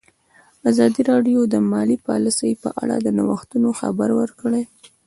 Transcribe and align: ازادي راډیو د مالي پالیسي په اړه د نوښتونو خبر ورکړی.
ازادي 0.69 1.01
راډیو 1.11 1.39
د 1.53 1.55
مالي 1.71 1.97
پالیسي 2.07 2.51
په 2.63 2.69
اړه 2.81 2.95
د 3.01 3.07
نوښتونو 3.17 3.69
خبر 3.79 4.09
ورکړی. 4.19 4.63